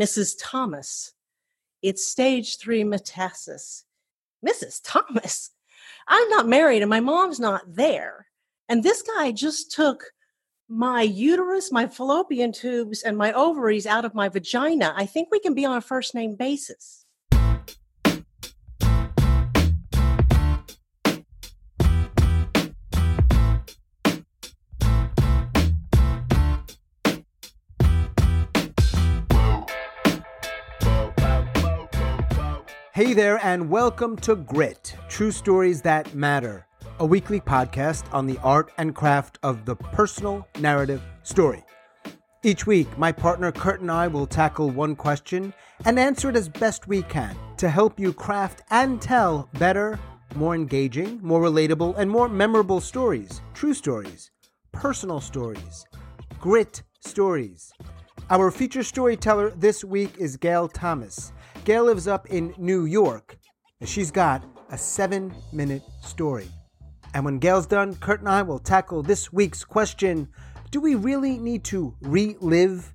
[0.00, 0.34] Mrs.
[0.40, 1.12] Thomas.
[1.82, 3.84] It's stage three metastasis.
[4.46, 4.80] Mrs.
[4.82, 5.50] Thomas?
[6.08, 8.26] I'm not married and my mom's not there.
[8.68, 10.04] And this guy just took
[10.68, 14.94] my uterus, my fallopian tubes, and my ovaries out of my vagina.
[14.96, 16.99] I think we can be on a first name basis.
[33.00, 36.66] Hey there, and welcome to Grit True Stories That Matter,
[36.98, 41.64] a weekly podcast on the art and craft of the personal narrative story.
[42.42, 45.54] Each week, my partner Kurt and I will tackle one question
[45.86, 49.98] and answer it as best we can to help you craft and tell better,
[50.34, 54.30] more engaging, more relatable, and more memorable stories, true stories,
[54.72, 55.86] personal stories,
[56.38, 57.72] grit stories.
[58.28, 61.32] Our feature storyteller this week is Gail Thomas.
[61.64, 63.38] Gail lives up in New York,
[63.80, 66.48] and she's got a seven minute story.
[67.12, 70.28] And when Gail's done, Kurt and I will tackle this week's question
[70.70, 72.94] Do we really need to relive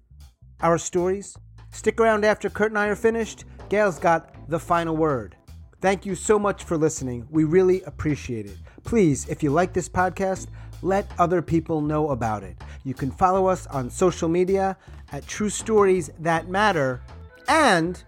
[0.62, 1.38] our stories?
[1.72, 3.46] Stick around after Kurt and I are finished.
[3.70, 5.36] Gail's got the final word.
[5.82, 7.28] Thank you so much for listening.
[7.30, 8.58] We really appreciate it.
[8.84, 10.48] Please, if you like this podcast,
[10.82, 12.58] let other people know about it.
[12.84, 14.78] You can follow us on social media
[15.12, 17.02] at True Stories That Matter
[17.48, 18.04] and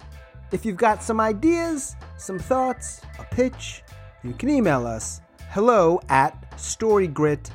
[0.52, 3.84] if you've got some ideas, some thoughts, a pitch,
[4.24, 7.52] you can email us hello at storygrit.com.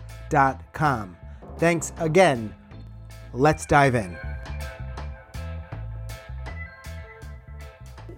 [1.59, 2.55] Thanks again.
[3.33, 4.17] Let's dive in.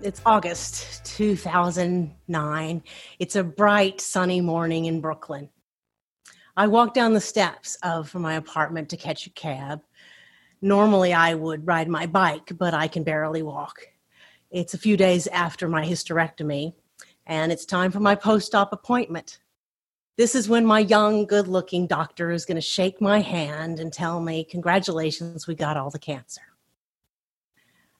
[0.02, 2.82] It's August 2009.
[3.18, 5.48] It's a bright, sunny morning in Brooklyn.
[6.56, 9.82] I walk down the steps of my apartment to catch a cab.
[10.60, 13.88] Normally, I would ride my bike, but I can barely walk.
[14.54, 16.74] It's a few days after my hysterectomy,
[17.26, 19.40] and it's time for my post op appointment.
[20.16, 23.92] This is when my young, good looking doctor is going to shake my hand and
[23.92, 26.42] tell me, Congratulations, we got all the cancer.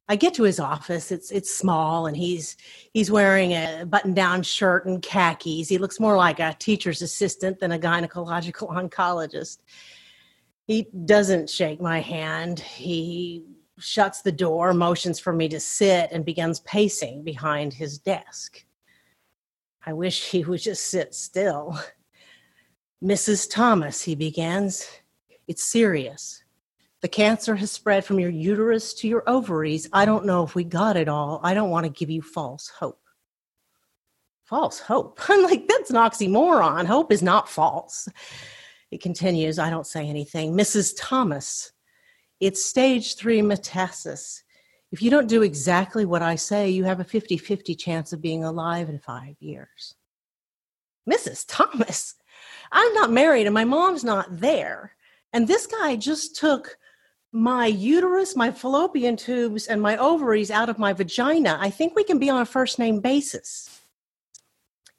[0.09, 1.11] I get to his office.
[1.11, 2.57] It's it's small, and he's
[2.93, 5.69] he's wearing a button-down shirt and khakis.
[5.69, 9.59] He looks more like a teacher's assistant than a gynecological oncologist.
[10.69, 12.61] He doesn't shake my hand.
[12.61, 13.43] He
[13.79, 18.65] shuts the door, motions for me to sit, and begins pacing behind his desk.
[19.87, 21.79] I wish he would just sit still.
[23.03, 23.51] Mrs.
[23.51, 24.89] Thomas, he begins,
[25.47, 26.43] it's serious.
[27.03, 29.91] The cancer has spread from your uterus to your ovaries.
[29.93, 31.39] I don't know if we got it all.
[31.43, 32.99] I don't want to give you false hope.
[34.45, 35.21] False hope?
[35.29, 36.87] I'm like, that's an oxymoron.
[36.87, 38.09] Hope is not false.
[38.91, 39.59] It continues.
[39.59, 40.55] I don't say anything.
[40.55, 40.95] Mrs.
[40.99, 41.73] Thomas,
[42.41, 44.43] it's stage three metastasis.
[44.93, 48.23] If you don't do exactly what I say, you have a 50 50 chance of
[48.23, 49.95] being alive in five years.
[51.09, 51.45] Mrs.
[51.47, 52.15] Thomas,
[52.71, 54.93] I'm not married and my mom's not there.
[55.33, 56.79] And this guy just took
[57.33, 61.59] my uterus, my fallopian tubes, and my ovaries out of my vagina.
[61.61, 63.84] I think we can be on a first name basis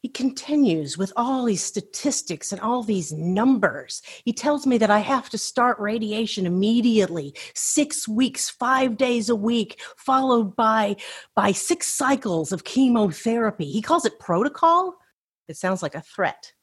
[0.06, 4.04] he continues with all these statistics and all these numbers.
[4.24, 9.36] He tells me that I have to start radiation immediately, six weeks, five days a
[9.36, 10.98] week, followed by,
[11.36, 13.66] by six cycles of chemotherapy.
[13.66, 14.96] He calls it protocol.
[15.48, 16.54] It sounds like a threat.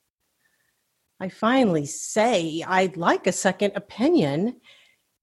[1.18, 4.60] I finally say, I'd like a second opinion.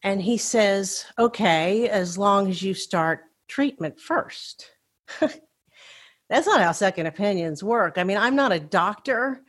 [0.03, 4.71] And he says, okay, as long as you start treatment first.
[6.29, 7.97] That's not how second opinions work.
[7.97, 9.41] I mean, I'm not a doctor,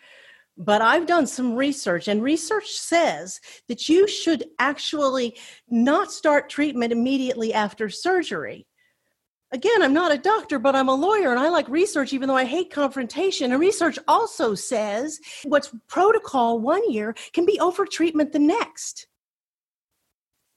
[0.56, 6.92] but I've done some research, and research says that you should actually not start treatment
[6.92, 8.66] immediately after surgery.
[9.52, 12.36] Again, I'm not a doctor, but I'm a lawyer and I like research, even though
[12.36, 13.50] I hate confrontation.
[13.50, 19.08] And research also says what's protocol one year can be over treatment the next.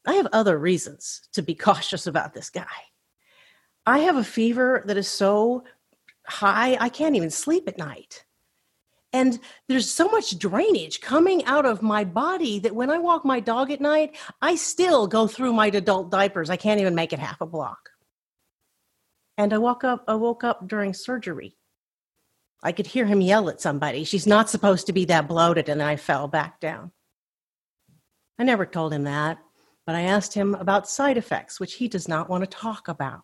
[0.05, 2.67] I have other reasons to be cautious about this guy.
[3.85, 5.63] I have a fever that is so
[6.27, 8.25] high, I can't even sleep at night.
[9.13, 9.39] And
[9.69, 13.69] there's so much drainage coming out of my body that when I walk my dog
[13.69, 16.49] at night, I still go through my adult diapers.
[16.49, 17.89] I can't even make it half a block.
[19.37, 21.55] And I woke up, I woke up during surgery.
[22.63, 24.03] I could hear him yell at somebody.
[24.03, 25.69] She's not supposed to be that bloated.
[25.69, 26.91] And I fell back down.
[28.39, 29.37] I never told him that,
[29.85, 33.23] but I asked him about side effects, which he does not want to talk about.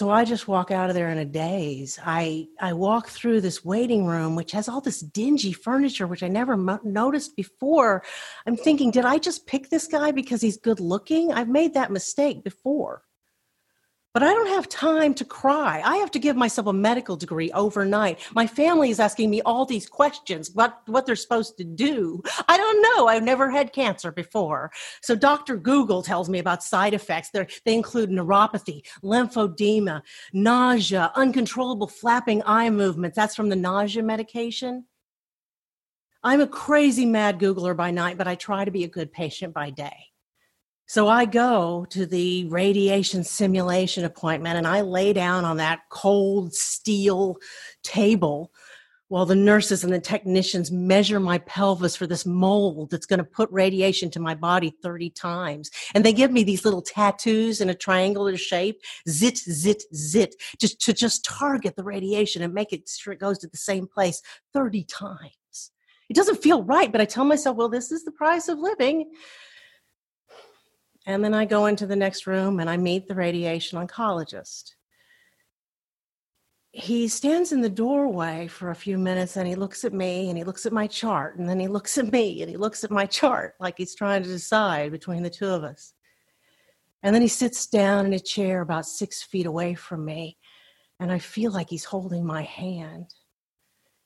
[0.00, 1.98] So I just walk out of there in a daze.
[2.02, 6.28] I I walk through this waiting room, which has all this dingy furniture, which I
[6.28, 8.02] never mo- noticed before.
[8.46, 11.34] I'm thinking, did I just pick this guy because he's good looking?
[11.34, 13.02] I've made that mistake before
[14.12, 15.80] but I don't have time to cry.
[15.84, 18.18] I have to give myself a medical degree overnight.
[18.34, 22.22] My family is asking me all these questions, what, what they're supposed to do.
[22.48, 23.06] I don't know.
[23.06, 24.72] I've never had cancer before.
[25.02, 25.56] So Dr.
[25.56, 27.30] Google tells me about side effects.
[27.30, 30.02] They're, they include neuropathy, lymphedema,
[30.32, 33.16] nausea, uncontrollable flapping eye movements.
[33.16, 34.86] That's from the nausea medication.
[36.22, 39.54] I'm a crazy mad Googler by night, but I try to be a good patient
[39.54, 40.09] by day.
[40.90, 46.52] So I go to the radiation simulation appointment and I lay down on that cold
[46.52, 47.36] steel
[47.84, 48.50] table
[49.06, 53.24] while the nurses and the technicians measure my pelvis for this mold that's going to
[53.24, 55.70] put radiation to my body 30 times.
[55.94, 60.80] And they give me these little tattoos in a triangular shape, zit, zit, zit, just
[60.80, 64.22] to just target the radiation and make it sure it goes to the same place
[64.54, 65.70] 30 times.
[66.08, 69.12] It doesn't feel right, but I tell myself, well, this is the price of living.
[71.10, 74.76] And then I go into the next room and I meet the radiation oncologist.
[76.70, 80.38] He stands in the doorway for a few minutes and he looks at me and
[80.38, 82.92] he looks at my chart and then he looks at me and he looks at
[82.92, 85.94] my chart like he's trying to decide between the two of us.
[87.02, 90.38] And then he sits down in a chair about six feet away from me
[91.00, 93.12] and I feel like he's holding my hand.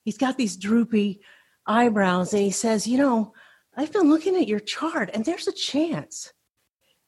[0.07, 1.21] He's got these droopy
[1.67, 3.35] eyebrows and he says, You know,
[3.77, 6.33] I've been looking at your chart and there's a chance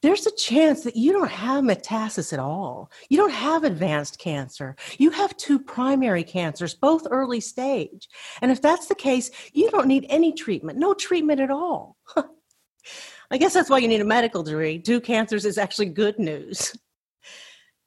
[0.03, 2.91] there's a chance that you don't have metastasis at all.
[3.09, 4.77] You don't have advanced cancer.
[4.99, 8.09] You have two primary cancers, both early stage.
[8.43, 11.97] And if that's the case, you don't need any treatment, no treatment at all.
[13.31, 14.79] I guess that's why you need a medical degree.
[14.79, 16.77] Two cancers is actually good news.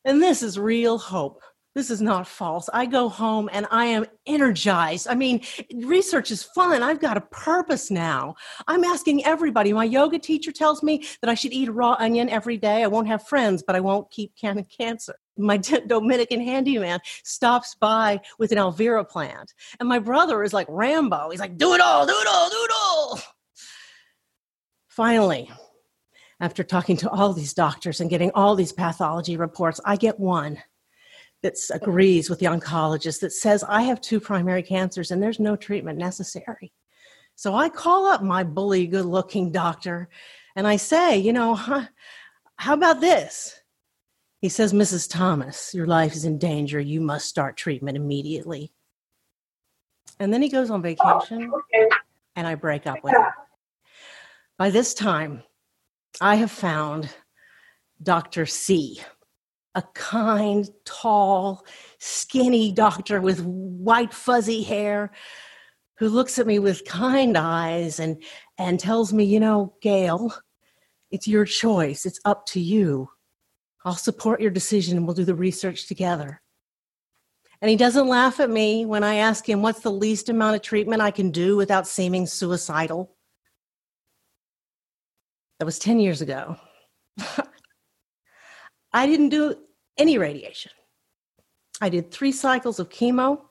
[0.04, 1.42] And this is real hope
[1.80, 2.70] this is not false.
[2.74, 5.08] I go home and I am energized.
[5.08, 5.40] I mean,
[5.86, 6.84] research is fun.
[6.84, 8.36] I've got a purpose now.
[8.68, 9.72] I'm asking everybody.
[9.72, 12.84] My yoga teacher tells me that I should eat a raw onion every day.
[12.84, 15.16] I won't have friends, but I won't keep cancer.
[15.38, 15.56] My
[15.88, 19.54] Dominican handyman stops by with an aloe vera plant.
[19.80, 21.30] And my brother is like Rambo.
[21.30, 23.20] He's like, do it all, do it all, do it all.
[24.90, 25.50] Finally,
[26.42, 30.62] after talking to all these doctors and getting all these pathology reports, I get one
[31.42, 35.56] that agrees with the oncologist that says I have two primary cancers and there's no
[35.56, 36.74] treatment necessary.
[37.36, 40.10] So I call up my bully, good looking doctor
[40.56, 41.86] and I say, you know, huh,
[42.58, 43.56] how about this?
[44.42, 45.10] He says, Mrs.
[45.10, 46.80] Thomas, your life is in danger.
[46.80, 48.72] You must start treatment immediately.
[50.20, 51.52] And then he goes on vacation
[52.36, 53.24] and I break up with him.
[54.58, 55.44] By this time,
[56.20, 57.10] I have found
[58.04, 58.46] Dr.
[58.46, 59.02] C
[59.76, 61.66] a kind, tall,
[62.00, 65.12] skinny doctor with white, fuzzy hair
[65.98, 68.24] who looks at me with kind eyes and,
[68.58, 70.34] and tells me, you know, Gail,
[71.12, 72.06] it's your choice.
[72.06, 73.10] It's up to you.
[73.84, 76.42] I'll support your decision and we'll do the research together.
[77.62, 80.62] And he doesn't laugh at me when I ask him what's the least amount of
[80.62, 83.14] treatment I can do without seeming suicidal.
[85.60, 86.56] That was 10 years ago.
[88.92, 89.56] I didn't do
[89.98, 90.72] any radiation.
[91.82, 93.42] I did three cycles of chemo.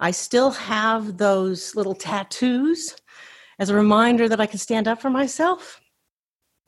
[0.00, 2.96] I still have those little tattoos
[3.58, 5.80] as a reminder that I can stand up for myself.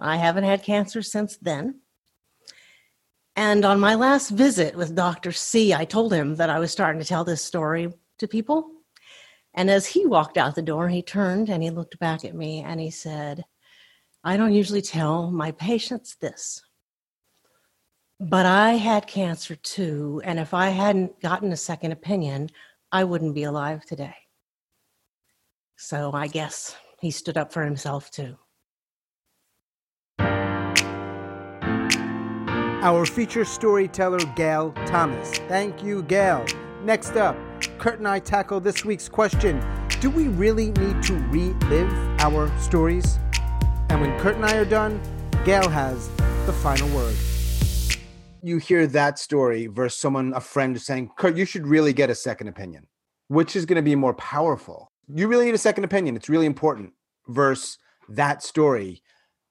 [0.00, 1.80] I haven't had cancer since then.
[3.36, 5.32] And on my last visit with Dr.
[5.32, 8.70] C, I told him that I was starting to tell this story to people.
[9.54, 12.62] And as he walked out the door, he turned and he looked back at me
[12.62, 13.44] and he said,
[14.22, 16.62] I don't usually tell my patients this,
[18.20, 20.20] but I had cancer too.
[20.24, 22.50] And if I hadn't gotten a second opinion,
[22.92, 24.14] I wouldn't be alive today.
[25.76, 28.36] So I guess he stood up for himself too.
[32.82, 35.38] Our feature storyteller, Gail Thomas.
[35.48, 36.44] Thank you, Gail.
[36.82, 37.36] Next up,
[37.78, 39.62] Kurt and I tackle this week's question
[40.00, 43.18] Do we really need to relive our stories?
[43.88, 45.00] And when Kurt and I are done,
[45.44, 46.08] Gail has
[46.46, 47.16] the final word
[48.42, 52.14] you hear that story versus someone, a friend saying, Kurt, you should really get a
[52.14, 52.86] second opinion,
[53.28, 54.90] which is going to be more powerful?
[55.08, 56.16] You really need a second opinion.
[56.16, 56.92] It's really important
[57.28, 57.78] versus
[58.08, 59.02] that story.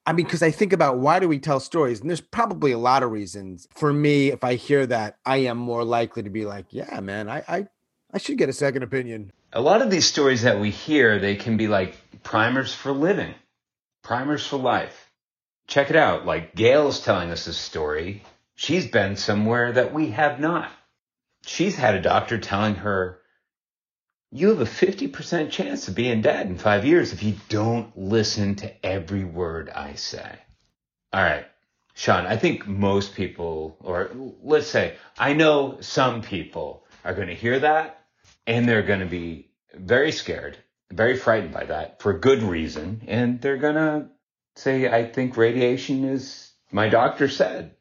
[0.06, 2.00] I mean, because I think about why do we tell stories?
[2.00, 3.68] And there's probably a lot of reasons.
[3.76, 7.30] For me, if I hear that, I am more likely to be like, yeah, man,
[7.30, 7.68] I, I,
[8.12, 9.32] I should get a second opinion.
[9.54, 13.34] A lot of these stories that we hear, they can be like primers for living,
[14.04, 15.12] primers for life.
[15.68, 16.26] Check it out.
[16.26, 18.24] Like Gail's telling us this story
[18.60, 20.70] she's been somewhere that we have not.
[21.46, 23.22] She's had a doctor telling her,
[24.32, 28.56] you have a 50% chance of being dead in five years if you don't listen
[28.56, 30.40] to every word I say.
[31.14, 31.46] All right,
[31.94, 34.12] Sean, I think most people, or
[34.44, 38.04] let's say, I know some people are going to hear that
[38.46, 40.58] and they're going to be very scared,
[40.92, 43.04] very frightened by that for good reason.
[43.08, 44.10] And they're going to
[44.58, 47.76] say, I think radiation is, my doctor said,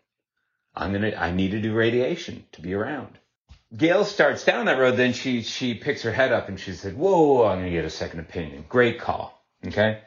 [0.75, 3.19] I'm to, I need to do radiation to be around.
[3.77, 6.97] Gail starts down that road, then she, she picks her head up and she said,
[6.97, 8.65] whoa, I'm going to get a second opinion.
[8.69, 9.45] Great call.
[9.67, 10.01] Okay.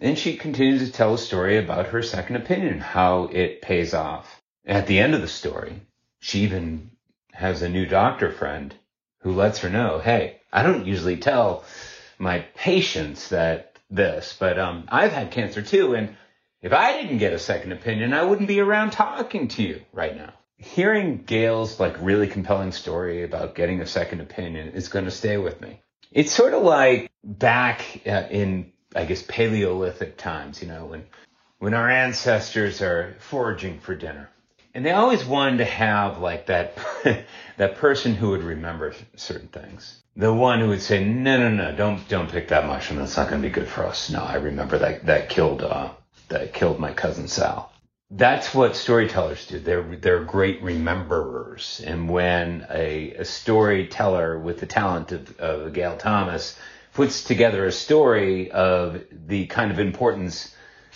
[0.00, 4.40] And she continues to tell a story about her second opinion, how it pays off.
[4.64, 5.82] At the end of the story,
[6.20, 6.90] she even
[7.32, 8.74] has a new doctor friend
[9.20, 11.64] who lets her know, hey, I don't usually tell
[12.18, 16.16] my patients that this, but um, I've had cancer too, and
[16.62, 20.14] if I didn't get a second opinion, I wouldn't be around talking to you right
[20.14, 20.32] now.
[20.58, 25.38] Hearing Gail's like really compelling story about getting a second opinion is going to stay
[25.38, 25.80] with me.
[26.12, 31.06] It's sort of like back uh, in, I guess, Paleolithic times, you know, when,
[31.60, 34.28] when our ancestors are foraging for dinner.
[34.74, 36.76] And they always wanted to have like that,
[37.56, 40.02] that person who would remember certain things.
[40.14, 42.98] The one who would say, no, no, no, don't, don't pick that mushroom.
[42.98, 44.10] That's not going to be good for us.
[44.10, 45.90] No, I remember that, that killed, uh,
[46.30, 47.72] that killed my cousin Sal.
[48.10, 49.60] That's what storytellers do.
[49.60, 51.80] They're they're great rememberers.
[51.86, 56.58] And when a, a storyteller with the talent of, of Gail Thomas
[56.92, 60.54] puts together a story of the kind of importance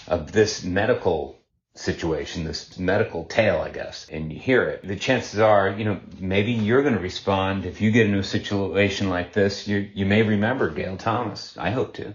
[0.09, 1.39] of this medical
[1.77, 6.01] situation, this medical tale, I guess, and you hear it, the chances are, you know,
[6.19, 7.65] maybe you're going to respond.
[7.65, 11.57] If you get into a situation like this, you you may remember Gail Thomas.
[11.57, 12.15] I hope to.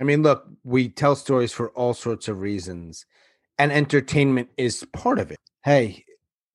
[0.00, 3.04] I mean, look, we tell stories for all sorts of reasons,
[3.58, 5.38] and entertainment is part of it.
[5.64, 6.04] Hey,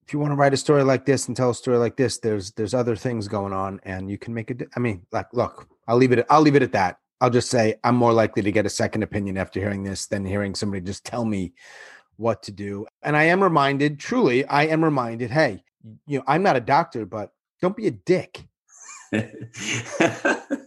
[0.06, 2.20] if you want to write a story like this and tell a story like this,
[2.20, 4.68] there's there's other things going on, and you can make it.
[4.76, 6.26] I mean, like, look, I'll leave it.
[6.30, 7.00] I'll leave it at that.
[7.20, 10.26] I'll just say I'm more likely to get a second opinion after hearing this than
[10.26, 11.54] hearing somebody just tell me
[12.18, 12.86] what to do.
[13.02, 15.32] And I am reminded, truly, I am reminded.
[15.32, 15.64] Hey,
[16.06, 17.32] you know, I'm not a doctor, but
[17.62, 18.46] don't be a dick.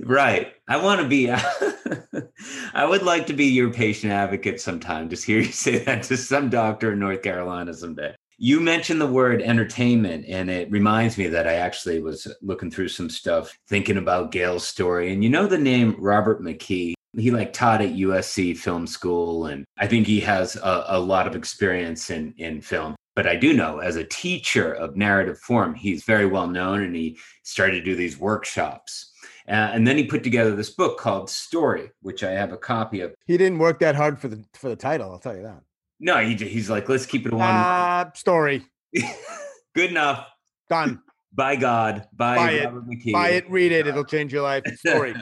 [0.00, 0.52] right.
[0.68, 1.30] I want to be,
[2.74, 5.08] I would like to be your patient advocate sometime.
[5.08, 8.14] Just hear you say that to some doctor in North Carolina someday.
[8.38, 12.88] You mentioned the word entertainment, and it reminds me that I actually was looking through
[12.88, 15.12] some stuff, thinking about Gail's story.
[15.12, 16.94] And you know the name Robert McKee?
[17.16, 21.26] He like taught at USC Film School, and I think he has a, a lot
[21.26, 25.74] of experience in in film but I do know as a teacher of narrative form,
[25.74, 29.11] he's very well known and he started to do these workshops.
[29.52, 33.02] Uh, and then he put together this book called Story, which I have a copy
[33.02, 33.14] of.
[33.26, 35.62] He didn't work that hard for the for the title, I'll tell you that.
[36.00, 37.42] No, he, he's like, let's keep it one.
[37.42, 38.64] Uh, story.
[39.74, 40.26] Good enough.
[40.70, 41.02] Done.
[41.34, 42.08] By God.
[42.14, 42.68] By Buy it.
[42.70, 43.12] McKee.
[43.12, 43.50] Buy it.
[43.50, 43.86] Read it.
[43.86, 44.64] It'll change your life.
[44.78, 45.14] Story.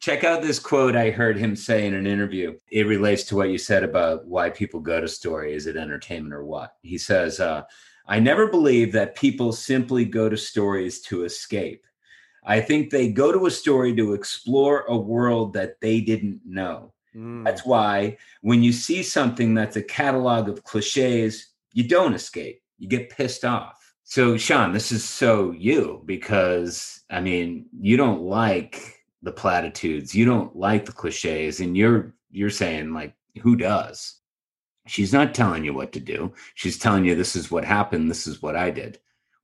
[0.00, 2.56] Check out this quote I heard him say in an interview.
[2.70, 5.54] It relates to what you said about why people go to story.
[5.54, 6.74] Is it entertainment or what?
[6.82, 7.62] He says, uh,
[8.06, 11.84] I never believe that people simply go to stories to escape.
[12.44, 16.92] I think they go to a story to explore a world that they didn't know.
[17.14, 17.44] Mm.
[17.44, 22.88] That's why when you see something that's a catalog of cliches, you don't escape, you
[22.88, 23.94] get pissed off.
[24.04, 30.24] So, Sean, this is so you because I mean, you don't like the platitudes, you
[30.24, 34.14] don't like the cliches, and you're you're saying like, who does?
[34.86, 36.32] She's not telling you what to do.
[36.54, 38.98] She's telling you this is what happened, this is what I did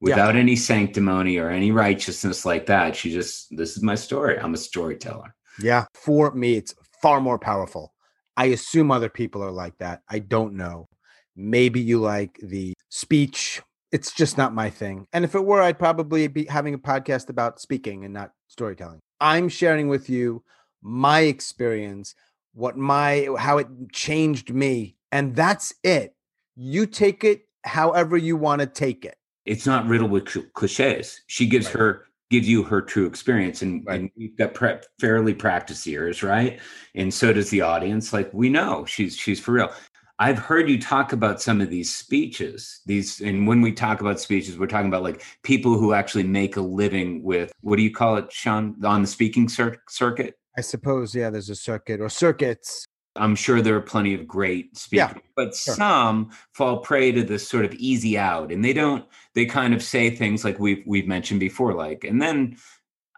[0.04, 0.40] without yeah.
[0.40, 2.94] any sanctimony or any righteousness like that.
[2.94, 4.38] She just, this is my story.
[4.38, 5.34] I'm a storyteller.
[5.58, 5.86] Yeah.
[5.94, 7.94] For me, it's far more powerful.
[8.36, 10.02] I assume other people are like that.
[10.10, 10.88] I don't know.
[11.36, 13.62] Maybe you like the speech.
[13.92, 15.06] It's just not my thing.
[15.14, 19.00] And if it were, I'd probably be having a podcast about speaking and not storytelling.
[19.22, 20.44] I'm sharing with you
[20.82, 22.14] my experience,
[22.52, 24.96] what my, how it changed me.
[25.10, 26.14] And that's it.
[26.56, 31.20] You take it however you want to take it it's not riddled with cliches.
[31.26, 31.76] She gives right.
[31.76, 34.00] her gives you her true experience, and, right.
[34.00, 36.58] and we've got pre- fairly practiced ears, right?
[36.94, 38.12] And so does the audience.
[38.12, 39.72] Like we know she's she's for real.
[40.18, 42.80] I've heard you talk about some of these speeches.
[42.86, 46.56] These, and when we talk about speeches, we're talking about like people who actually make
[46.56, 50.38] a living with what do you call it, Sean, on the speaking cir- circuit?
[50.56, 51.30] I suppose, yeah.
[51.30, 55.54] There's a circuit or circuits I'm sure there are plenty of great speakers, yeah, but
[55.54, 55.74] sure.
[55.74, 59.04] some fall prey to this sort of easy out and they don't
[59.34, 62.56] they kind of say things like we've we've mentioned before like and then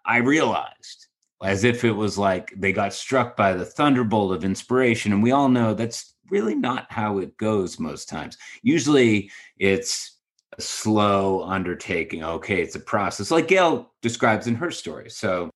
[0.05, 1.07] I realized
[1.43, 5.33] as if it was like they got struck by the thunderbolt of inspiration and we
[5.33, 8.37] all know that's really not how it goes most times.
[8.63, 10.19] Usually it's
[10.59, 12.25] a slow undertaking.
[12.25, 15.11] Okay, it's a process, like Gail describes in her story.
[15.11, 15.51] So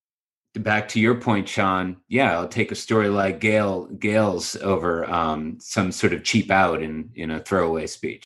[0.55, 5.59] back to your point, Sean, yeah, I'll take a story like Gail Gail's over um,
[5.61, 8.25] some sort of cheap out in in a throwaway speech.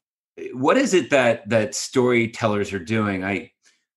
[0.53, 3.25] What is it that that storytellers are doing?
[3.25, 3.53] I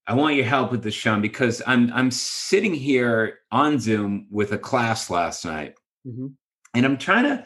[0.08, 4.52] I want your help with this, Sean, because I'm I'm sitting here on Zoom with
[4.52, 6.28] a class last night, mm-hmm.
[6.74, 7.46] and I'm trying to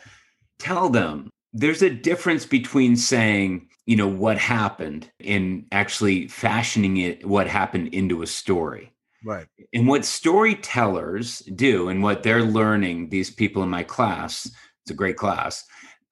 [0.60, 7.26] tell them there's a difference between saying you know what happened and actually fashioning it
[7.26, 8.91] what happened into a story
[9.24, 9.48] right.
[9.74, 14.50] And what storytellers do and what they're learning these people in my class
[14.84, 15.64] it's a great class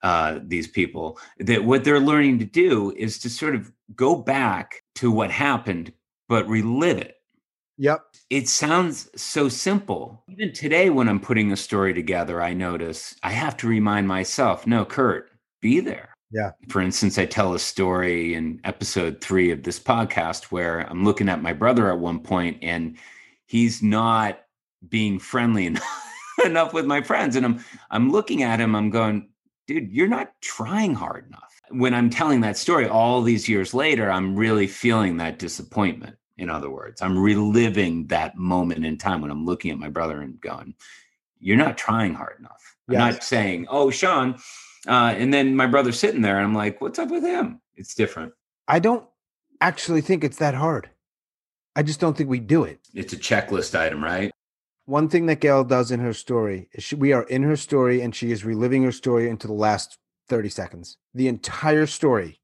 [0.01, 4.83] uh, these people that what they're learning to do is to sort of go back
[4.95, 5.91] to what happened
[6.29, 7.15] but relive it.
[7.77, 8.01] Yep.
[8.29, 10.23] It sounds so simple.
[10.29, 14.67] Even today when i'm putting a story together i notice i have to remind myself
[14.67, 16.51] no kurt be there yeah.
[16.69, 21.29] For instance, I tell a story in episode three of this podcast where I'm looking
[21.29, 22.97] at my brother at one point and
[23.45, 24.39] he's not
[24.87, 26.05] being friendly enough,
[26.45, 27.35] enough with my friends.
[27.35, 29.29] And I'm I'm looking at him, I'm going,
[29.67, 31.61] dude, you're not trying hard enough.
[31.71, 36.15] When I'm telling that story all these years later, I'm really feeling that disappointment.
[36.37, 40.21] In other words, I'm reliving that moment in time when I'm looking at my brother
[40.21, 40.75] and going,
[41.39, 42.75] You're not trying hard enough.
[42.87, 44.39] I'm not saying, Oh, Sean,
[44.87, 47.95] uh, and then my brother's sitting there, and I'm like, "What's up with him?" It's
[47.95, 48.33] different.
[48.67, 49.05] I don't
[49.61, 50.89] actually think it's that hard.
[51.75, 52.79] I just don't think we do it.
[52.93, 54.31] It's a checklist item, right?
[54.85, 58.01] One thing that Gail does in her story is she, we are in her story,
[58.01, 60.97] and she is reliving her story into the last thirty seconds.
[61.13, 62.39] The entire story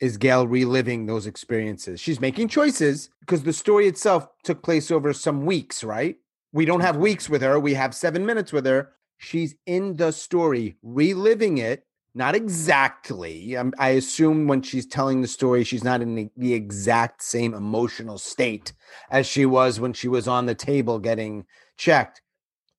[0.00, 2.00] is Gail reliving those experiences.
[2.00, 6.16] She's making choices because the story itself took place over some weeks, right?
[6.52, 7.58] We don't have weeks with her.
[7.58, 11.84] We have seven minutes with her she's in the story, reliving it.
[12.14, 13.54] Not exactly.
[13.54, 17.52] I'm, i assume when she's telling the story, she's not in the, the exact same
[17.52, 18.72] emotional state
[19.10, 21.44] as she was when she was on the table getting
[21.76, 22.22] checked.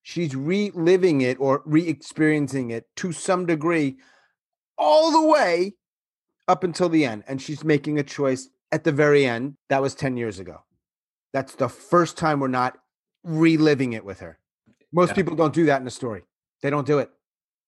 [0.02, 3.98] She's reliving it or re experiencing it to some degree
[4.78, 5.76] all the way
[6.48, 7.24] up until the end.
[7.28, 9.58] And she's making a choice at the very end.
[9.70, 10.64] That was 10 years ago.
[11.34, 12.78] That's the first time we're not
[13.24, 14.40] reliving it with her.
[14.98, 15.14] Most yeah.
[15.14, 16.24] people don't do that in a story.
[16.64, 17.12] They don't do it.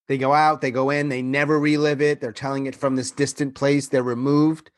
[0.07, 2.21] They go out, they go in, they never relive it.
[2.21, 3.87] They're telling it from this distant place.
[3.87, 4.71] They're removed.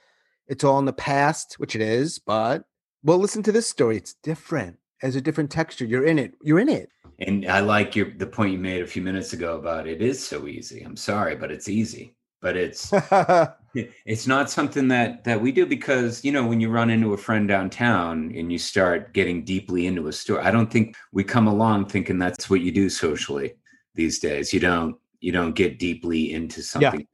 [0.49, 2.65] It's all in the past, which it is, but
[3.03, 3.95] well, listen to this story.
[3.95, 4.77] It's different.
[5.01, 5.85] As a different texture.
[5.85, 6.33] You're in it.
[6.43, 6.89] You're in it.
[7.19, 10.21] And I like your the point you made a few minutes ago about it is
[10.21, 10.81] so easy.
[10.81, 12.15] I'm sorry, but it's easy.
[12.41, 12.91] But it's
[14.05, 17.17] it's not something that that we do because you know when you run into a
[17.17, 21.47] friend downtown and you start getting deeply into a story i don't think we come
[21.47, 23.53] along thinking that's what you do socially
[23.95, 24.53] these days.
[24.53, 26.99] You don't you don't get deeply into something.
[27.01, 27.05] Yeah.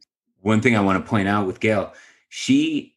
[0.41, 1.93] one thing i want to point out with gail
[2.29, 2.95] she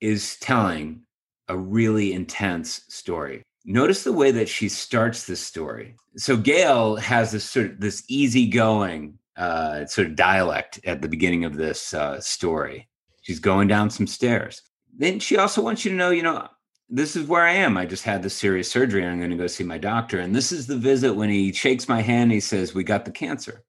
[0.00, 1.02] is telling
[1.48, 3.42] a really intense story.
[3.64, 5.96] Notice the way that she starts this story.
[6.16, 11.44] So gail has this sort of this easygoing uh, sort of dialect at the beginning
[11.44, 12.88] of this uh, story
[13.22, 14.62] She's going down some stairs.
[14.96, 16.48] Then she also wants you to know, you know,
[16.88, 17.76] this is where I am.
[17.76, 20.18] I just had this serious surgery I'm going to go see my doctor.
[20.18, 22.32] And this is the visit when he shakes my hand.
[22.32, 23.62] He says, We got the cancer.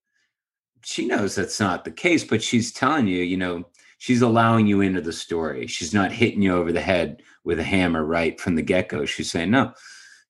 [0.84, 3.66] She knows that's not the case, but she's telling you, you know,
[4.00, 5.68] she's allowing you into the story.
[5.68, 9.06] She's not hitting you over the head with a hammer right from the get go.
[9.06, 9.74] She's saying, No,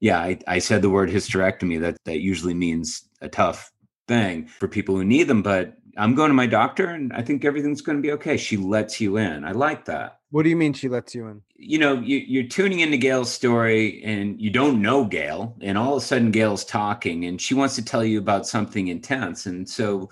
[0.02, 1.80] yeah, I, I said the word hysterectomy.
[1.80, 3.71] That that usually means a tough
[4.12, 7.46] thing for people who need them, but I'm going to my doctor and I think
[7.46, 8.36] everything's going to be okay.
[8.36, 9.46] She lets you in.
[9.46, 10.20] I like that.
[10.32, 11.42] What do you mean she lets you in?
[11.56, 15.96] You know, you, are tuning into Gail's story and you don't know Gail, and all
[15.96, 19.46] of a sudden Gail's talking and she wants to tell you about something intense.
[19.46, 20.10] And so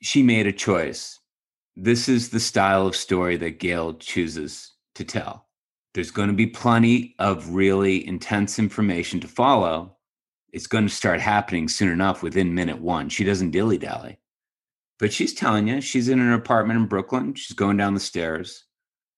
[0.00, 1.18] she made a choice.
[1.76, 5.46] This is the style of story that Gail chooses to tell.
[5.94, 9.96] There's going to be plenty of really intense information to follow.
[10.52, 13.08] It's going to start happening soon enough within minute one.
[13.08, 14.18] She doesn't dilly dally
[15.02, 17.34] but she's telling you she's in an apartment in Brooklyn.
[17.34, 18.66] She's going down the stairs.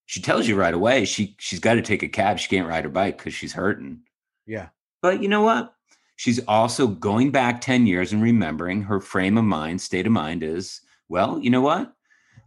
[0.06, 2.38] She tells you right away she she's got to take a cab.
[2.38, 4.00] She can't ride her bike because she's hurting.
[4.46, 4.68] Yeah.
[5.02, 5.74] But you know what?
[6.16, 10.42] She's also going back 10 years and remembering her frame of mind, state of mind
[10.42, 11.92] is, well, you know what?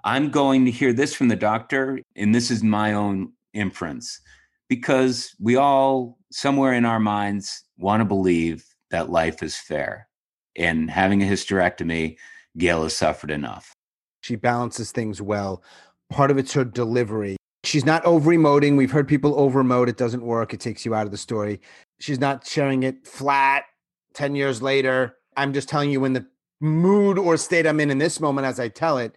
[0.04, 4.20] I'm going to hear this from the doctor, and this is my own inference
[4.68, 10.08] because we all, somewhere in our minds, want to believe that life is fair.
[10.56, 12.18] And having a hysterectomy
[12.58, 13.74] Gail has suffered enough.
[14.22, 15.62] She balances things well.
[16.10, 17.38] Part of it's her delivery.
[17.64, 18.78] She's not over emoting.
[18.78, 19.90] We've heard people over emote.
[19.90, 20.54] It doesn't work.
[20.54, 21.62] It takes you out of the story.
[22.00, 23.66] She's not sharing it flat
[24.14, 25.18] 10 years later.
[25.36, 26.26] I'm just telling you in the
[26.60, 29.16] mood or state I'm in in this moment as I tell it.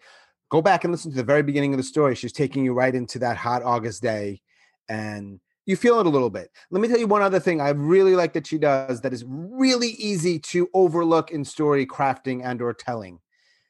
[0.51, 2.15] go back and listen to the very beginning of the story.
[2.15, 4.43] She's taking you right into that hot August day
[4.89, 6.51] and you feel it a little bit.
[6.71, 9.25] Let me tell you one other thing I really like that she does that is
[9.27, 13.21] really easy to overlook in story crafting and or telling.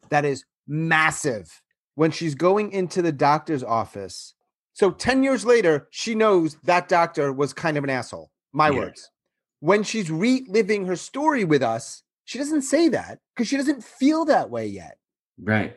[0.08, 1.62] That is massive.
[1.96, 4.34] When she's going into the doctor's office.
[4.72, 8.30] So 10 years later, she knows that doctor was kind of an asshole.
[8.52, 8.78] My yeah.
[8.78, 9.10] words.
[9.58, 14.24] When she's reliving her story with us, she doesn't say that because she doesn't feel
[14.26, 14.96] that way yet.
[15.38, 15.76] Right.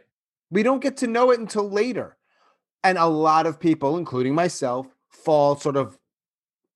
[0.52, 2.16] We don't get to know it until later.
[2.84, 5.98] And a lot of people, including myself, fall sort of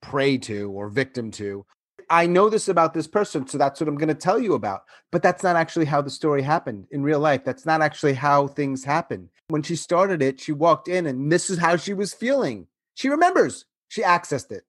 [0.01, 1.65] prey to or victim to.
[2.09, 4.83] I know this about this person, so that's what I'm going to tell you about.
[5.11, 7.43] But that's not actually how the story happened in real life.
[7.43, 9.29] That's not actually how things happen.
[9.49, 12.67] When she started it, she walked in and this is how she was feeling.
[12.95, 13.65] She remembers.
[13.89, 14.63] She accessed it.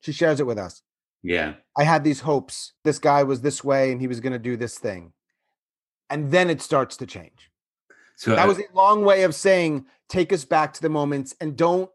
[0.00, 0.82] She shares it with us.
[1.22, 1.54] Yeah.
[1.76, 2.72] I had these hopes.
[2.84, 5.12] This guy was this way and he was going to do this thing.
[6.08, 7.50] And then it starts to change.
[8.16, 11.34] So that I, was a long way of saying take us back to the moments
[11.40, 11.90] and don't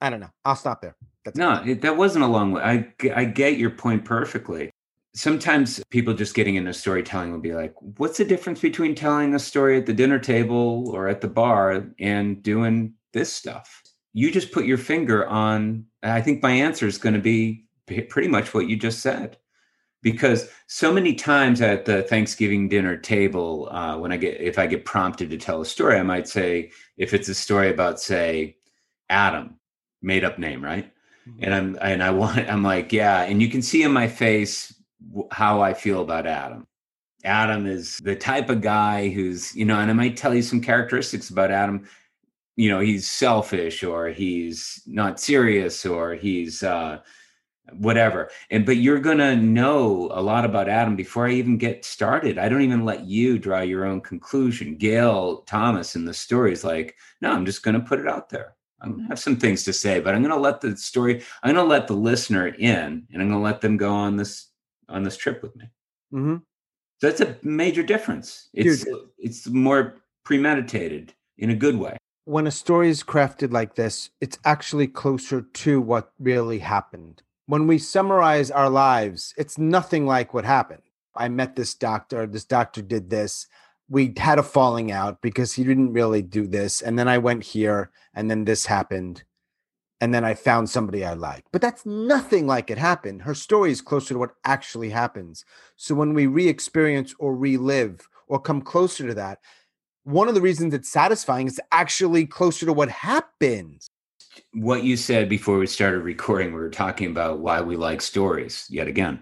[0.00, 0.30] I don't know.
[0.44, 0.96] I'll stop there.
[1.26, 2.62] That's no, it, that wasn't a long way.
[2.62, 4.70] I I get your point perfectly.
[5.14, 9.38] Sometimes people just getting into storytelling will be like, "What's the difference between telling a
[9.40, 14.52] story at the dinner table or at the bar and doing this stuff?" You just
[14.52, 15.86] put your finger on.
[16.02, 17.66] I think my answer is going to be
[18.08, 19.36] pretty much what you just said
[20.02, 24.68] because so many times at the Thanksgiving dinner table, uh, when I get if I
[24.68, 28.58] get prompted to tell a story, I might say if it's a story about say
[29.10, 29.58] Adam,
[30.02, 30.92] made up name, right?
[31.40, 34.74] And I'm and I want I'm like yeah, and you can see in my face
[35.30, 36.66] how I feel about Adam.
[37.24, 40.60] Adam is the type of guy who's you know, and I might tell you some
[40.60, 41.88] characteristics about Adam.
[42.56, 47.00] You know, he's selfish or he's not serious or he's uh
[47.72, 48.30] whatever.
[48.50, 52.38] And but you're gonna know a lot about Adam before I even get started.
[52.38, 54.76] I don't even let you draw your own conclusion.
[54.76, 58.55] Gail Thomas in the story is like, no, I'm just gonna put it out there.
[58.80, 61.66] I'm gonna have some things to say, but I'm gonna let the story, I'm gonna
[61.66, 64.48] let the listener in and I'm gonna let them go on this
[64.88, 65.64] on this trip with me.
[66.12, 66.36] Mm-hmm.
[66.98, 68.48] So that's a major difference.
[68.52, 69.08] It's Dude.
[69.18, 71.96] it's more premeditated in a good way.
[72.24, 77.66] When a story is crafted like this, it's actually closer to what really happened when
[77.66, 80.82] we summarize our lives, it's nothing like what happened.
[81.14, 83.46] I met this doctor, this doctor did this.
[83.88, 86.82] We had a falling out because he didn't really do this.
[86.82, 89.22] And then I went here, and then this happened.
[90.00, 91.48] And then I found somebody I liked.
[91.52, 93.22] But that's nothing like it happened.
[93.22, 95.44] Her story is closer to what actually happens.
[95.76, 99.38] So when we re experience or relive or come closer to that,
[100.04, 103.88] one of the reasons it's satisfying is actually closer to what happens
[104.52, 108.66] what you said before we started recording, we were talking about why we like stories
[108.70, 109.20] yet again.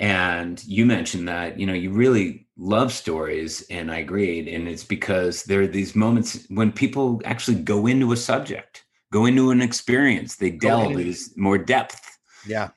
[0.00, 4.48] And you mentioned that, you know, you really love stories, and I agreed.
[4.48, 9.26] And it's because there are these moments when people actually go into a subject, go
[9.26, 12.18] into an experience, they delve, there's more depth.
[12.46, 12.70] Yeah.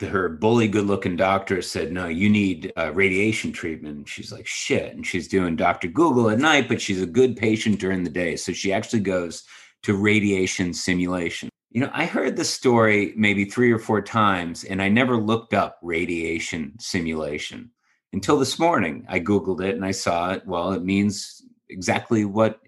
[0.00, 3.96] Her bully, good looking doctor said, No, you need uh, radiation treatment.
[3.96, 4.94] And She's like, Shit.
[4.94, 5.88] And she's doing Dr.
[5.88, 8.36] Google at night, but she's a good patient during the day.
[8.36, 9.44] So she actually goes
[9.82, 11.49] to radiation simulation.
[11.70, 15.54] You know, I heard the story maybe three or four times, and I never looked
[15.54, 17.70] up radiation simulation
[18.12, 19.06] until this morning.
[19.08, 20.44] I Googled it and I saw it.
[20.46, 22.58] Well, it means exactly what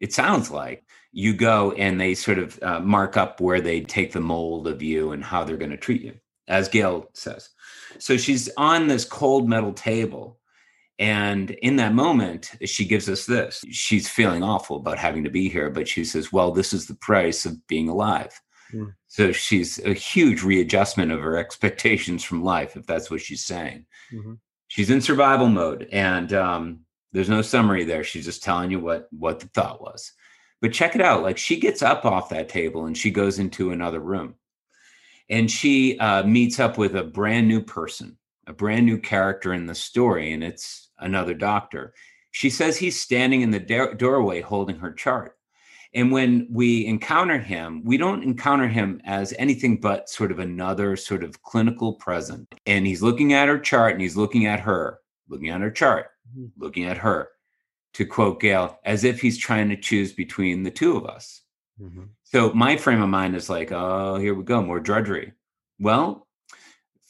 [0.00, 0.84] it sounds like.
[1.12, 4.82] You go and they sort of uh, mark up where they take the mold of
[4.82, 6.14] you and how they're going to treat you,
[6.48, 7.50] as Gail says.
[7.98, 10.38] So she's on this cold metal table
[10.98, 13.64] and in that moment, she gives us this.
[13.70, 16.94] She's feeling awful about having to be here, but she says, Well, this is the
[16.94, 18.40] price of being alive.
[18.72, 18.94] Mm.
[19.06, 23.86] So she's a huge readjustment of her expectations from life, if that's what she's saying.
[24.12, 24.34] Mm-hmm.
[24.68, 26.80] She's in survival mode, and um,
[27.12, 28.02] there's no summary there.
[28.02, 30.12] She's just telling you what what the thought was.
[30.62, 31.22] But check it out.
[31.22, 34.34] Like she gets up off that table and she goes into another room,
[35.28, 39.66] and she uh, meets up with a brand new person, a brand new character in
[39.66, 41.94] the story, and it's another doctor.
[42.30, 45.36] She says he's standing in the do- doorway holding her chart.
[45.94, 50.96] And when we encounter him, we don't encounter him as anything but sort of another
[50.96, 52.54] sort of clinical present.
[52.66, 56.08] And he's looking at her chart and he's looking at her, looking at her chart,
[56.36, 56.48] mm-hmm.
[56.62, 57.30] looking at her,
[57.94, 61.40] to quote Gail, as if he's trying to choose between the two of us.
[61.80, 62.04] Mm-hmm.
[62.24, 65.32] So my frame of mind is like, oh, here we go, more drudgery.
[65.78, 66.25] Well,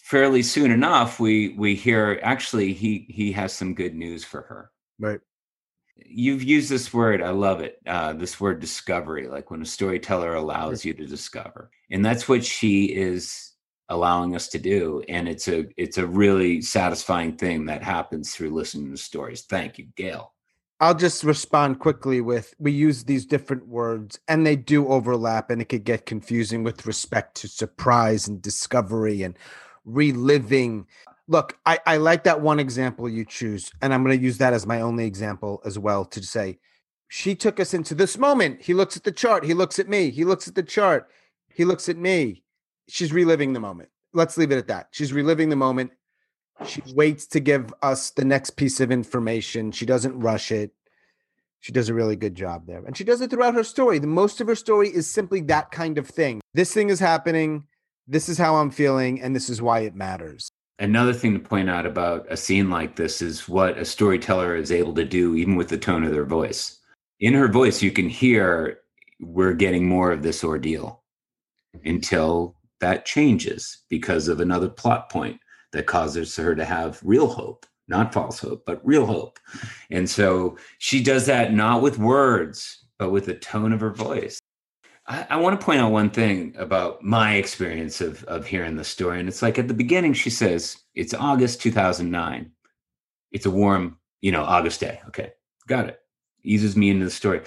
[0.07, 4.71] fairly soon enough we we hear actually he he has some good news for her.
[5.01, 5.19] Right.
[5.97, 10.35] You've used this word i love it uh, this word discovery like when a storyteller
[10.35, 13.53] allows you to discover and that's what she is
[13.89, 18.51] allowing us to do and it's a it's a really satisfying thing that happens through
[18.51, 19.43] listening to stories.
[19.43, 20.35] Thank you gail.
[20.79, 25.63] I'll just respond quickly with we use these different words and they do overlap and
[25.63, 29.39] it could get confusing with respect to surprise and discovery and
[29.87, 30.87] reliving.
[31.29, 34.53] Look, I, I like that one example you choose, and I'm going to use that
[34.53, 36.59] as my only example as well to say,
[37.09, 38.61] she took us into this moment.
[38.61, 39.45] He looks at the chart.
[39.45, 40.11] He looks at me.
[40.11, 41.09] He looks at the chart.
[41.49, 42.43] He looks at me.
[42.89, 43.89] She's reliving the moment.
[44.13, 44.89] Let's leave it at that.
[44.91, 45.93] She's reliving the moment.
[46.65, 49.73] She waits to give us the next piece of information.
[49.73, 50.73] She doesn't rush it.
[51.61, 52.85] She does a really good job there.
[52.85, 53.99] And she does it throughout her story.
[53.99, 56.41] The most of her story is simply that kind of thing.
[56.55, 57.65] This thing is happening.
[58.09, 60.49] This is how I'm feeling, and this is why it matters.
[60.79, 64.71] Another thing to point out about a scene like this is what a storyteller is
[64.71, 66.79] able to do, even with the tone of their voice.
[67.19, 68.79] In her voice, you can hear
[69.19, 71.03] we're getting more of this ordeal
[71.85, 75.41] until that changes because of another plot point
[75.73, 79.41] that causes her to have real hope, not false hope, but real hope.
[79.91, 84.39] And so she does that not with words, but with the tone of her voice.
[85.09, 88.85] I, I want to point out one thing about my experience of, of hearing the
[88.85, 89.21] story.
[89.21, 92.51] And it's like at the beginning, she says, it's August 2009.
[93.33, 95.01] It's a warm, you know, August day.
[95.09, 95.33] Okay,
[95.67, 96.01] got it.
[96.43, 97.43] Eases me into the story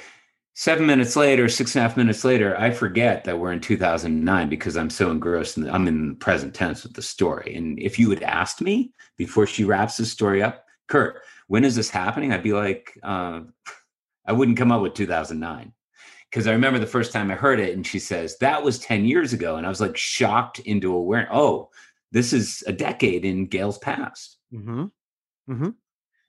[0.59, 4.49] seven minutes later, six and a half minutes later, I forget that we're in 2009
[4.49, 7.55] because I'm so engrossed the, I'm in the present tense with the story.
[7.55, 11.77] And if you had asked me before she wraps the story up, Kurt, when is
[11.77, 12.33] this happening?
[12.33, 13.39] I'd be like, uh,
[14.25, 15.71] I wouldn't come up with 2009
[16.29, 19.05] because I remember the first time I heard it, and she says that was 10
[19.05, 21.31] years ago, and I was like shocked into awareness.
[21.33, 21.69] Oh,
[22.11, 24.37] this is a decade in Gail's past.
[24.53, 24.85] Mm-hmm.
[25.49, 25.69] Mm-hmm.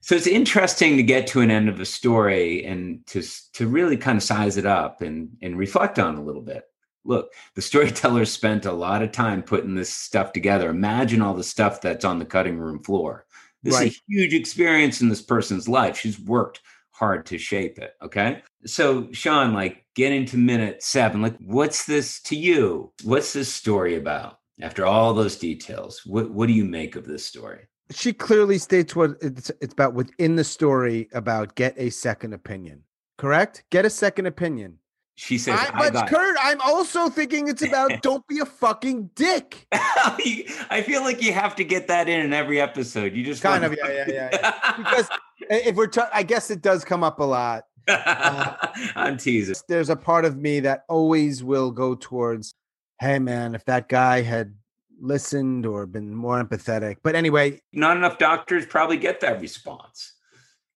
[0.02, 3.96] So it's interesting to get to an end of a story and to to really
[3.96, 6.64] kind of size it up and and reflect on a little bit.
[7.04, 10.70] Look, the storyteller spent a lot of time putting this stuff together.
[10.70, 13.26] Imagine all the stuff that's on the cutting room floor.
[13.62, 13.88] This right.
[13.88, 15.98] is a huge experience in this person's life.
[15.98, 16.60] She's worked
[17.00, 17.94] hard to shape it.
[18.02, 18.42] Okay.
[18.66, 21.22] So, Sean, like get into minute seven.
[21.22, 22.92] Like, what's this to you?
[23.02, 24.38] What's this story about?
[24.60, 27.66] After all those details, what, what do you make of this story?
[27.90, 32.82] she clearly states what it's, it's about within the story about get a second opinion.
[33.18, 33.64] Correct?
[33.70, 34.78] Get a second opinion.
[35.20, 36.09] She says, I, but got...
[36.09, 39.66] Kurt, I'm also thinking it's about don't be a fucking dick.
[39.72, 43.14] I feel like you have to get that in in every episode.
[43.14, 44.28] You just kind of, yeah, yeah, yeah.
[44.33, 44.76] yeah.
[44.78, 45.11] because
[45.50, 47.64] if we're, t- I guess it does come up a lot.
[47.87, 48.56] Uh,
[48.96, 49.56] I'm teasing.
[49.68, 52.54] There's a part of me that always will go towards,
[52.98, 54.54] hey man, if that guy had
[55.02, 56.96] listened or been more empathetic.
[57.02, 60.14] But anyway, not enough doctors probably get that response.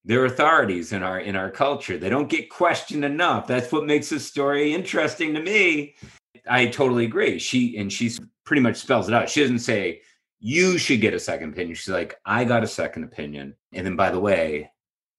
[0.05, 1.97] They're authorities in our in our culture.
[1.97, 3.47] They don't get questioned enough.
[3.47, 5.95] That's what makes this story interesting to me.
[6.47, 7.39] I totally agree.
[7.39, 8.11] She and she
[8.45, 9.29] pretty much spells it out.
[9.29, 10.01] She doesn't say
[10.39, 11.75] you should get a second opinion.
[11.75, 13.55] She's like, I got a second opinion.
[13.73, 14.69] And then by the way,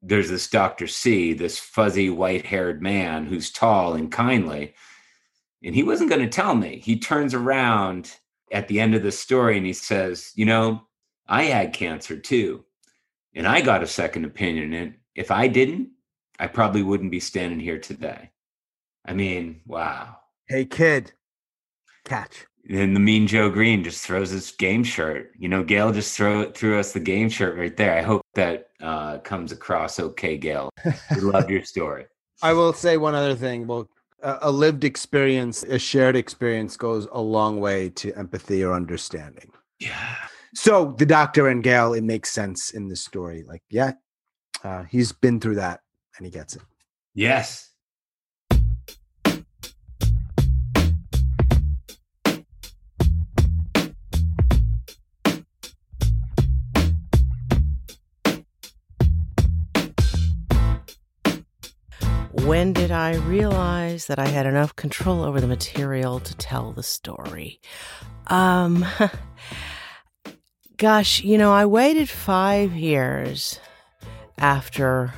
[0.03, 0.87] there's this Dr.
[0.87, 4.75] C, this fuzzy white-haired man who's tall and kindly.
[5.65, 6.79] And he wasn't going to tell me.
[6.79, 8.13] He turns around
[8.53, 10.87] at the end of the story and he says, You know,
[11.27, 12.65] I had cancer too.
[13.37, 14.73] And I got a second opinion.
[14.73, 15.91] And if I didn't,
[16.39, 18.31] I probably wouldn't be standing here today.
[19.05, 20.17] I mean, wow.
[20.49, 21.13] Hey, kid,
[22.05, 22.47] catch.
[22.69, 25.33] And the mean Joe Greene just throws his game shirt.
[25.39, 27.97] You know, Gail just throw threw us the game shirt right there.
[27.97, 30.71] I hope that uh, comes across okay, Gail.
[31.15, 32.07] We love your story.
[32.43, 33.69] I will say one other thing.
[33.69, 33.89] Well,
[34.23, 39.53] a lived experience, a shared experience goes a long way to empathy or understanding.
[39.79, 40.17] Yeah.
[40.57, 43.45] So the doctor and Gail, it makes sense in the story.
[43.47, 43.93] Like, yeah,
[44.65, 45.81] uh, he's been through that
[46.17, 46.63] and he gets it.
[47.15, 47.75] Yes.
[62.33, 66.83] When did I realize that I had enough control over the material to tell the
[66.83, 67.61] story?
[68.29, 68.87] Um,
[70.77, 73.61] gosh, you know, I waited five years
[74.39, 75.13] after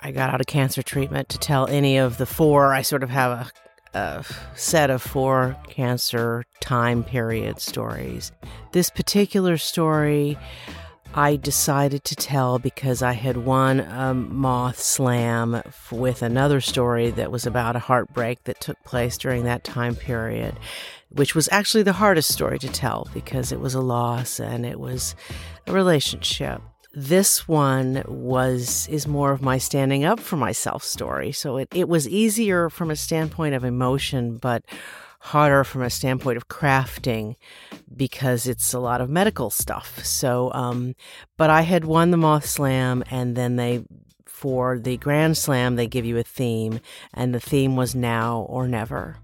[0.00, 2.74] I got out of cancer treatment to tell any of the four.
[2.74, 3.50] I sort of have
[3.94, 8.32] a, a set of four cancer time period stories.
[8.72, 10.36] This particular story
[11.14, 17.32] I decided to tell because I had won a Moth Slam with another story that
[17.32, 20.58] was about a heartbreak that took place during that time period,
[21.08, 24.78] which was actually the hardest story to tell because it was a loss and it
[24.78, 25.16] was
[25.66, 26.60] a relationship.
[26.98, 31.30] This one was is more of my standing up for myself story.
[31.30, 34.64] So it, it was easier from a standpoint of emotion, but
[35.20, 37.36] harder from a standpoint of crafting
[37.96, 40.04] because it's a lot of medical stuff.
[40.04, 40.96] So, um,
[41.36, 43.84] but I had won the Moth Slam, and then they
[44.26, 46.80] for the Grand Slam, they give you a theme,
[47.14, 49.18] and the theme was now or never.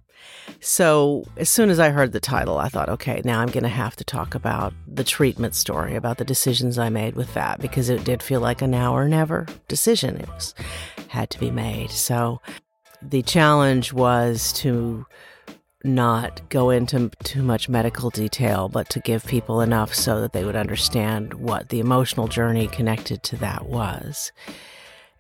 [0.60, 3.68] So as soon as I heard the title, I thought, okay, now I'm going to
[3.68, 7.88] have to talk about the treatment story, about the decisions I made with that, because
[7.88, 10.16] it did feel like a now or never decision.
[10.16, 10.54] It was
[11.08, 11.90] had to be made.
[11.90, 12.40] So
[13.02, 15.06] the challenge was to
[15.84, 20.44] not go into too much medical detail, but to give people enough so that they
[20.44, 24.32] would understand what the emotional journey connected to that was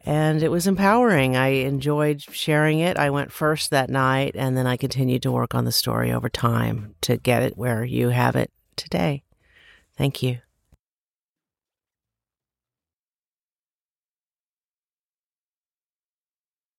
[0.04, 1.36] and it was empowering.
[1.36, 2.96] I enjoyed sharing it.
[2.96, 6.28] I went first that night, and then I continued to work on the story over
[6.28, 9.22] time to get it where you have it today.
[9.96, 10.43] Thank you.